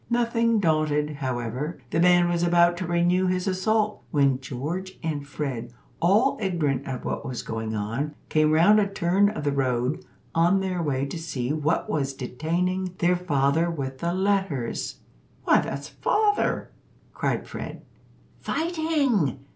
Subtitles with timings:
[0.09, 5.71] Nothing daunted, however, the man was about to renew his assault, when George and Fred,
[6.01, 10.03] all ignorant of what was going on, came round a turn of the road,
[10.33, 14.95] on their way to see what was detaining their father with the letters.
[15.43, 16.71] "Why, that's father!"
[17.13, 17.83] cried Fred.
[18.39, 19.37] "Fighting!"